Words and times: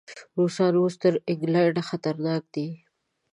روسان 0.37 0.73
اوس 0.79 0.95
تر 1.01 1.13
انګلینډ 1.29 1.75
خطرناک 1.89 2.43
دي. 2.53 2.67